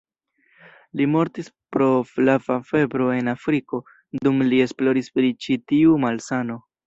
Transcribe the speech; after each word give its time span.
Li 0.99 1.05
mortis 1.15 1.49
pro 1.75 1.89
flava 2.11 2.57
febro 2.71 3.11
en 3.17 3.29
Afriko, 3.35 3.81
dum 4.29 4.41
li 4.49 4.63
esploris 4.67 5.11
pri 5.19 5.33
ĉi-tiu 5.47 6.01
malsano. 6.07 6.57